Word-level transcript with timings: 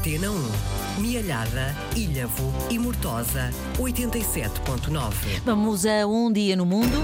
Antena 0.00 0.30
1. 0.30 1.02
Mialhada, 1.02 1.76
Ilhavo 1.94 2.50
e 2.70 2.78
Mortosa, 2.78 3.50
87.9. 3.78 5.42
Vamos 5.44 5.84
a 5.84 6.06
um 6.06 6.32
dia 6.32 6.56
no 6.56 6.64
mundo. 6.64 6.96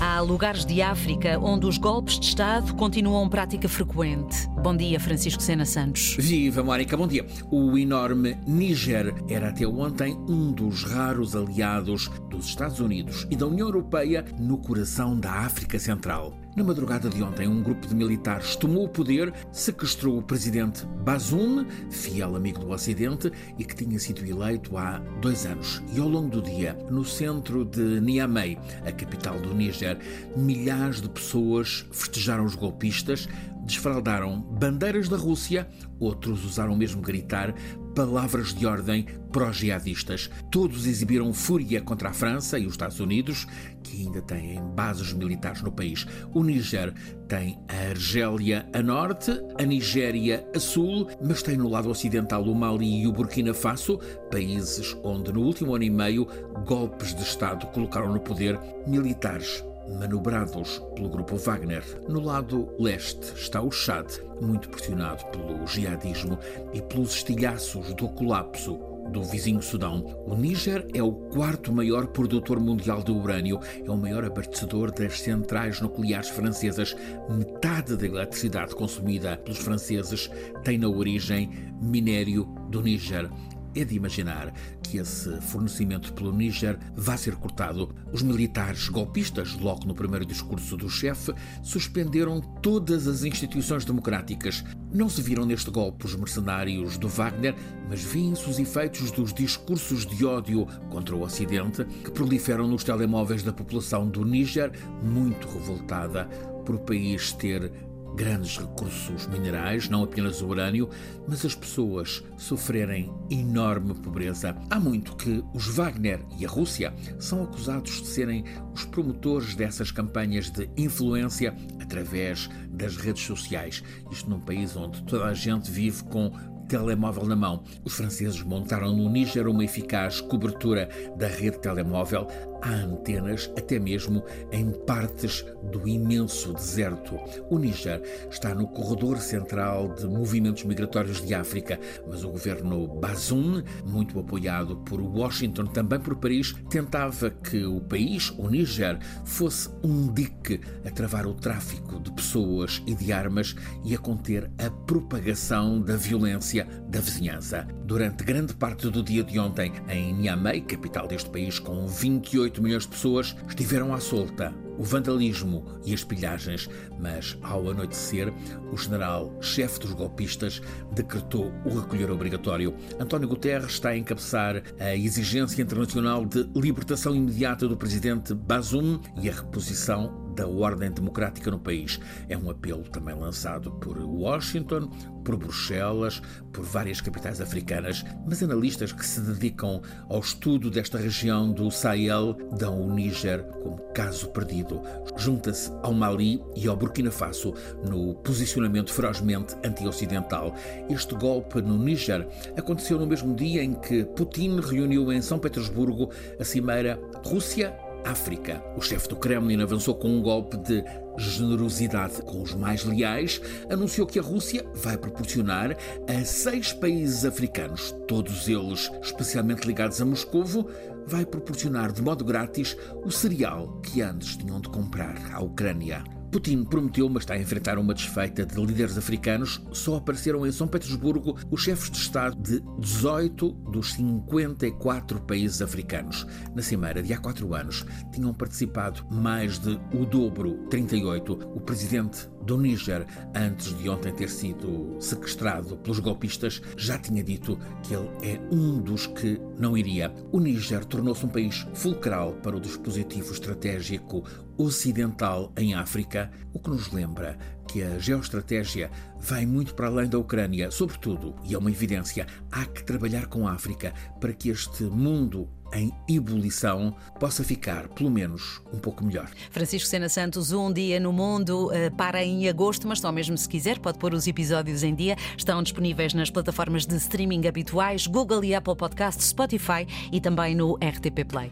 Há 0.00 0.18
lugares 0.18 0.66
de 0.66 0.82
África 0.82 1.38
onde 1.38 1.66
os 1.66 1.78
golpes 1.78 2.18
de 2.18 2.26
Estado 2.26 2.74
continuam 2.74 3.28
prática 3.28 3.68
frequente. 3.68 4.48
Bom 4.60 4.76
dia, 4.76 4.98
Francisco 4.98 5.40
Sena 5.40 5.64
Santos. 5.64 6.16
Viva, 6.18 6.64
Mónica, 6.64 6.96
bom 6.96 7.06
dia. 7.06 7.24
O 7.48 7.78
enorme 7.78 8.36
Níger 8.44 9.14
era 9.28 9.50
até 9.50 9.64
ontem 9.64 10.18
um 10.28 10.50
dos 10.50 10.82
raros 10.82 11.36
aliados 11.36 12.10
dos 12.42 12.48
Estados 12.48 12.80
Unidos 12.80 13.26
e 13.30 13.36
da 13.36 13.46
União 13.46 13.68
Europeia 13.68 14.24
no 14.38 14.58
coração 14.58 15.18
da 15.18 15.30
África 15.30 15.78
Central. 15.78 16.36
Na 16.56 16.64
madrugada 16.64 17.08
de 17.08 17.22
ontem, 17.22 17.48
um 17.48 17.62
grupo 17.62 17.86
de 17.86 17.94
militares 17.94 18.56
tomou 18.56 18.84
o 18.84 18.88
poder, 18.88 19.32
sequestrou 19.52 20.18
o 20.18 20.22
presidente 20.22 20.84
Bazoum, 21.02 21.64
fiel 21.88 22.36
amigo 22.36 22.58
do 22.58 22.70
Ocidente 22.70 23.32
e 23.58 23.64
que 23.64 23.74
tinha 23.74 23.98
sido 23.98 24.26
eleito 24.26 24.76
há 24.76 24.98
dois 25.20 25.46
anos. 25.46 25.82
E 25.94 26.00
ao 26.00 26.08
longo 26.08 26.28
do 26.28 26.42
dia, 26.42 26.76
no 26.90 27.04
centro 27.04 27.64
de 27.64 28.00
Niamey, 28.00 28.58
a 28.84 28.92
capital 28.92 29.38
do 29.38 29.54
Níger, 29.54 29.98
milhares 30.36 31.00
de 31.00 31.08
pessoas 31.08 31.86
festejaram 31.90 32.44
os 32.44 32.54
golpistas, 32.54 33.28
desfraldaram 33.64 34.40
bandeiras 34.40 35.08
da 35.08 35.16
Rússia, 35.16 35.68
outros 35.98 36.44
usaram 36.44 36.76
mesmo 36.76 37.00
gritar 37.00 37.54
palavras 37.94 38.54
de 38.54 38.66
ordem 38.66 39.06
pró-jihadistas. 39.30 40.30
Todos 40.50 40.86
exibiram 40.86 41.32
fúria 41.32 41.80
contra 41.80 42.10
a 42.10 42.12
França 42.12 42.58
e 42.58 42.66
os 42.66 42.72
Estados 42.72 43.00
Unidos, 43.00 43.46
que 43.82 44.02
ainda 44.02 44.20
têm 44.22 44.62
bases 44.74 45.12
militares 45.12 45.62
no 45.62 45.72
país. 45.72 46.06
O 46.34 46.42
Níger 46.42 46.92
tem 47.28 47.58
a 47.68 47.90
Argélia 47.90 48.68
a 48.72 48.82
norte, 48.82 49.32
a 49.58 49.64
Nigéria 49.64 50.46
a 50.54 50.60
sul, 50.60 51.08
mas 51.22 51.42
tem 51.42 51.56
no 51.56 51.68
lado 51.68 51.88
ocidental 51.88 52.42
o 52.44 52.54
Mali 52.54 53.02
e 53.02 53.06
o 53.06 53.12
Burkina 53.12 53.54
Faso, 53.54 53.98
países 54.30 54.96
onde 55.02 55.32
no 55.32 55.40
último 55.42 55.74
ano 55.74 55.84
e 55.84 55.90
meio 55.90 56.26
golpes 56.66 57.14
de 57.14 57.22
Estado 57.22 57.66
colocaram 57.68 58.12
no 58.12 58.20
poder 58.20 58.58
militares 58.86 59.64
manobrados 59.88 60.78
pelo 60.94 61.08
grupo 61.08 61.36
Wagner. 61.36 61.84
No 62.08 62.20
lado 62.20 62.68
leste 62.78 63.34
está 63.34 63.60
o 63.60 63.70
Chad, 63.70 64.06
muito 64.40 64.68
pressionado 64.68 65.24
pelo 65.26 65.66
jihadismo 65.66 66.38
e 66.72 66.80
pelos 66.82 67.14
estilhaços 67.16 67.94
do 67.94 68.08
colapso 68.08 68.78
do 69.10 69.22
vizinho 69.22 69.60
Sudão. 69.60 70.24
O 70.26 70.34
Níger 70.34 70.86
é 70.94 71.02
o 71.02 71.12
quarto 71.12 71.72
maior 71.72 72.06
produtor 72.06 72.58
mundial 72.58 73.02
de 73.02 73.10
urânio, 73.10 73.60
é 73.84 73.90
o 73.90 73.96
maior 73.96 74.24
abastecedor 74.24 74.90
das 74.90 75.20
centrais 75.20 75.80
nucleares 75.80 76.30
francesas. 76.30 76.96
Metade 77.28 77.96
da 77.96 78.06
eletricidade 78.06 78.74
consumida 78.74 79.36
pelos 79.36 79.58
franceses 79.58 80.30
tem 80.64 80.78
na 80.78 80.88
origem 80.88 81.50
minério 81.80 82.44
do 82.70 82.80
Níger 82.80 83.28
é 83.74 83.84
de 83.84 83.94
imaginar 83.94 84.52
que 84.82 84.98
esse 84.98 85.40
fornecimento 85.40 86.12
pelo 86.12 86.32
Níger 86.32 86.78
vá 86.96 87.16
ser 87.16 87.36
cortado. 87.36 87.94
Os 88.12 88.22
militares 88.22 88.88
golpistas, 88.88 89.54
logo 89.54 89.86
no 89.86 89.94
primeiro 89.94 90.26
discurso 90.26 90.76
do 90.76 90.88
chefe, 90.88 91.32
suspenderam 91.62 92.40
todas 92.40 93.06
as 93.06 93.24
instituições 93.24 93.84
democráticas. 93.84 94.64
Não 94.92 95.08
se 95.08 95.22
viram 95.22 95.46
neste 95.46 95.70
golpe 95.70 96.06
os 96.06 96.14
mercenários 96.14 96.98
do 96.98 97.08
Wagner, 97.08 97.54
mas 97.88 98.02
vêm-se 98.02 98.48
os 98.48 98.58
efeitos 98.58 99.10
dos 99.10 99.32
discursos 99.32 100.04
de 100.06 100.24
ódio 100.24 100.66
contra 100.90 101.16
o 101.16 101.22
Ocidente 101.22 101.84
que 101.84 102.10
proliferam 102.10 102.68
nos 102.68 102.84
telemóveis 102.84 103.42
da 103.42 103.52
população 103.52 104.08
do 104.08 104.24
Níger, 104.24 104.72
muito 105.02 105.48
revoltada 105.48 106.26
por 106.64 106.76
o 106.76 106.78
país 106.78 107.32
ter 107.32 107.72
grandes 108.14 108.58
recursos 108.58 109.26
minerais, 109.26 109.88
não 109.88 110.02
apenas 110.02 110.40
o 110.40 110.46
urânio, 110.46 110.88
mas 111.26 111.44
as 111.44 111.54
pessoas 111.54 112.22
sofrerem 112.36 113.12
enorme 113.30 113.94
pobreza. 113.94 114.56
Há 114.70 114.78
muito 114.78 115.16
que 115.16 115.42
os 115.54 115.68
Wagner 115.68 116.20
e 116.38 116.44
a 116.44 116.48
Rússia 116.48 116.94
são 117.18 117.42
acusados 117.42 118.02
de 118.02 118.06
serem 118.06 118.44
os 118.74 118.84
promotores 118.84 119.54
dessas 119.54 119.90
campanhas 119.90 120.50
de 120.50 120.68
influência 120.76 121.54
através 121.80 122.48
das 122.70 122.96
redes 122.96 123.24
sociais. 123.24 123.82
Isto 124.10 124.30
num 124.30 124.40
país 124.40 124.76
onde 124.76 125.02
toda 125.04 125.26
a 125.26 125.34
gente 125.34 125.70
vive 125.70 126.04
com 126.04 126.32
telemóvel 126.68 127.26
na 127.26 127.36
mão. 127.36 127.62
Os 127.84 127.94
franceses 127.94 128.42
montaram 128.42 128.96
no 128.96 129.08
Níger 129.10 129.46
uma 129.46 129.64
eficaz 129.64 130.22
cobertura 130.22 130.88
da 131.18 131.26
rede 131.26 131.58
telemóvel. 131.58 132.26
Há 132.62 132.70
antenas 132.70 133.50
até 133.58 133.78
mesmo 133.78 134.22
em 134.52 134.70
partes 134.70 135.44
do 135.72 135.86
imenso 135.88 136.52
deserto. 136.52 137.18
O 137.50 137.58
Níger 137.58 138.00
está 138.30 138.54
no 138.54 138.68
corredor 138.68 139.18
central 139.18 139.94
de 139.94 140.06
movimentos 140.06 140.62
migratórios 140.62 141.20
de 141.24 141.34
África, 141.34 141.78
mas 142.08 142.22
o 142.22 142.30
governo 142.30 142.86
Bazoum, 142.86 143.62
muito 143.84 144.18
apoiado 144.18 144.76
por 144.76 145.00
Washington, 145.00 145.66
também 145.66 145.98
por 145.98 146.16
Paris, 146.16 146.54
tentava 146.70 147.30
que 147.30 147.64
o 147.64 147.80
país, 147.80 148.30
o 148.38 148.48
Níger, 148.48 148.98
fosse 149.24 149.68
um 149.82 150.12
dique 150.12 150.60
a 150.84 150.90
travar 150.90 151.26
o 151.26 151.34
tráfico 151.34 152.00
de 152.00 152.12
pessoas 152.12 152.80
e 152.86 152.94
de 152.94 153.12
armas 153.12 153.56
e 153.84 153.94
a 153.94 153.98
conter 153.98 154.48
a 154.58 154.70
propagação 154.70 155.80
da 155.80 155.96
violência 155.96 156.66
da 156.88 157.00
vizinhança. 157.00 157.66
Durante 157.92 158.24
grande 158.24 158.54
parte 158.54 158.88
do 158.88 159.02
dia 159.02 159.22
de 159.22 159.38
ontem, 159.38 159.70
em 159.86 160.14
Niamey, 160.14 160.62
capital 160.62 161.06
deste 161.06 161.28
país 161.28 161.58
com 161.58 161.86
28 161.86 162.62
milhões 162.62 162.84
de 162.84 162.88
pessoas, 162.88 163.36
estiveram 163.46 163.92
à 163.92 164.00
solta 164.00 164.50
o 164.78 164.82
vandalismo 164.82 165.66
e 165.84 165.92
as 165.92 166.02
pilhagens, 166.02 166.70
mas 166.98 167.36
ao 167.42 167.68
anoitecer, 167.68 168.32
o 168.72 168.78
general, 168.78 169.36
chefe 169.42 169.78
dos 169.80 169.92
golpistas, 169.92 170.62
decretou 170.94 171.52
o 171.66 171.80
recolher 171.80 172.10
obrigatório. 172.10 172.74
António 172.98 173.28
Guterres 173.28 173.72
está 173.72 173.90
a 173.90 173.96
encabeçar 173.98 174.62
a 174.80 174.96
exigência 174.96 175.60
internacional 175.60 176.24
de 176.24 176.48
libertação 176.56 177.14
imediata 177.14 177.68
do 177.68 177.76
presidente 177.76 178.32
Bazoum 178.32 179.00
e 179.20 179.28
a 179.28 179.34
reposição 179.34 180.21
da 180.34 180.46
ordem 180.46 180.90
democrática 180.90 181.50
no 181.50 181.58
país. 181.58 182.00
É 182.28 182.36
um 182.36 182.50
apelo 182.50 182.82
também 182.84 183.14
lançado 183.14 183.70
por 183.72 183.98
Washington, 183.98 184.88
por 185.24 185.36
Bruxelas, 185.36 186.20
por 186.52 186.64
várias 186.64 187.00
capitais 187.00 187.40
africanas, 187.40 188.04
mas 188.26 188.42
analistas 188.42 188.92
que 188.92 189.04
se 189.04 189.20
dedicam 189.20 189.80
ao 190.08 190.20
estudo 190.20 190.70
desta 190.70 190.98
região 190.98 191.50
do 191.50 191.70
Sahel 191.70 192.36
dão 192.58 192.80
o 192.80 192.92
Níger 192.92 193.44
como 193.62 193.78
caso 193.92 194.28
perdido. 194.30 194.80
Junta-se 195.16 195.70
ao 195.82 195.92
Mali 195.92 196.42
e 196.56 196.66
ao 196.66 196.76
Burkina 196.76 197.10
Faso 197.10 197.54
no 197.88 198.14
posicionamento 198.16 198.92
ferozmente 198.92 199.54
anti-ocidental. 199.64 200.54
Este 200.88 201.14
golpe 201.14 201.62
no 201.62 201.78
Níger 201.78 202.26
aconteceu 202.56 202.98
no 202.98 203.06
mesmo 203.06 203.34
dia 203.34 203.62
em 203.62 203.74
que 203.74 204.04
Putin 204.04 204.60
reuniu 204.60 205.12
em 205.12 205.22
São 205.22 205.38
Petersburgo 205.38 206.10
a 206.38 206.44
cimeira 206.44 207.00
Rússia 207.24 207.74
África. 208.04 208.62
O 208.76 208.80
chefe 208.80 209.08
do 209.08 209.16
Kremlin 209.16 209.62
avançou 209.62 209.94
com 209.94 210.08
um 210.08 210.22
golpe 210.22 210.56
de 210.56 210.84
generosidade 211.18 212.22
com 212.22 212.42
os 212.42 212.54
mais 212.54 212.84
leais, 212.84 213.40
anunciou 213.70 214.06
que 214.06 214.18
a 214.18 214.22
Rússia 214.22 214.64
vai 214.74 214.96
proporcionar 214.96 215.76
a 216.08 216.24
seis 216.24 216.72
países 216.72 217.24
africanos, 217.24 217.94
todos 218.08 218.48
eles 218.48 218.90
especialmente 219.02 219.66
ligados 219.66 220.00
a 220.00 220.04
Moscovo, 220.04 220.68
vai 221.06 221.26
proporcionar 221.26 221.92
de 221.92 222.02
modo 222.02 222.24
grátis 222.24 222.76
o 223.04 223.10
cereal 223.10 223.80
que 223.82 224.00
antes 224.00 224.36
tinham 224.36 224.60
de 224.60 224.68
comprar 224.68 225.16
à 225.32 225.40
Ucrânia. 225.40 226.02
Putin 226.32 226.64
prometeu, 226.64 227.10
mas 227.10 227.24
está 227.24 227.34
a 227.34 227.38
enfrentar 227.38 227.78
uma 227.78 227.92
desfeita 227.92 228.46
de 228.46 228.56
líderes 228.56 228.96
africanos. 228.96 229.60
Só 229.70 229.96
apareceram 229.96 230.46
em 230.46 230.50
São 230.50 230.66
Petersburgo 230.66 231.36
os 231.50 231.62
chefes 231.62 231.90
de 231.90 231.98
Estado 231.98 232.34
de 232.40 232.62
18 232.78 233.50
dos 233.70 233.92
54 233.92 235.20
países 235.20 235.60
africanos. 235.60 236.26
Na 236.54 236.62
cimeira 236.62 237.02
de 237.02 237.12
há 237.12 237.18
quatro 237.18 237.54
anos 237.54 237.84
tinham 238.10 238.32
participado 238.32 239.06
mais 239.10 239.58
de 239.58 239.78
o 239.94 240.06
dobro, 240.06 240.54
38. 240.70 241.34
O 241.54 241.60
presidente 241.60 242.26
do 242.44 242.58
Níger, 242.58 243.06
antes 243.34 243.76
de 243.78 243.88
ontem 243.88 244.12
ter 244.12 244.28
sido 244.28 244.96
sequestrado 245.00 245.76
pelos 245.76 245.98
golpistas, 245.98 246.60
já 246.76 246.98
tinha 246.98 247.22
dito 247.22 247.58
que 247.82 247.94
ele 247.94 248.08
é 248.22 248.40
um 248.50 248.80
dos 248.80 249.06
que 249.06 249.40
não 249.58 249.76
iria. 249.76 250.12
O 250.30 250.40
Níger 250.40 250.84
tornou-se 250.84 251.24
um 251.24 251.28
país 251.28 251.66
fulcral 251.74 252.32
para 252.42 252.56
o 252.56 252.60
dispositivo 252.60 253.32
estratégico 253.32 254.24
ocidental 254.56 255.52
em 255.56 255.74
África, 255.74 256.30
o 256.52 256.58
que 256.58 256.70
nos 256.70 256.92
lembra 256.92 257.38
que 257.72 257.82
a 257.82 257.98
geoestratégia 257.98 258.90
vai 259.18 259.46
muito 259.46 259.74
para 259.74 259.86
além 259.86 260.06
da 260.06 260.18
Ucrânia, 260.18 260.70
sobretudo, 260.70 261.34
e 261.42 261.54
é 261.54 261.58
uma 261.58 261.70
evidência, 261.70 262.26
há 262.50 262.66
que 262.66 262.84
trabalhar 262.84 263.26
com 263.26 263.48
a 263.48 263.52
África 263.52 263.94
para 264.20 264.34
que 264.34 264.50
este 264.50 264.82
mundo 264.82 265.48
em 265.72 265.90
ebulição 266.06 266.94
possa 267.18 267.42
ficar, 267.42 267.88
pelo 267.88 268.10
menos, 268.10 268.60
um 268.74 268.78
pouco 268.78 269.02
melhor. 269.02 269.30
Francisco 269.50 269.88
Sena 269.88 270.10
Santos, 270.10 270.52
um 270.52 270.70
dia 270.70 271.00
no 271.00 271.14
mundo, 271.14 271.68
uh, 271.68 271.90
para 271.96 272.22
em 272.22 272.46
agosto, 272.46 272.86
mas 272.86 273.00
só 273.00 273.10
mesmo 273.10 273.38
se 273.38 273.48
quiser, 273.48 273.78
pode 273.78 273.98
pôr 273.98 274.12
os 274.12 274.26
episódios 274.26 274.82
em 274.82 274.94
dia. 274.94 275.16
Estão 275.34 275.62
disponíveis 275.62 276.12
nas 276.12 276.28
plataformas 276.28 276.84
de 276.84 276.96
streaming 276.96 277.46
habituais, 277.46 278.06
Google 278.06 278.44
e 278.44 278.54
Apple 278.54 278.76
Podcasts, 278.76 279.28
Spotify 279.28 279.86
e 280.12 280.20
também 280.20 280.54
no 280.54 280.74
RTP 280.74 281.24
Play. 281.26 281.50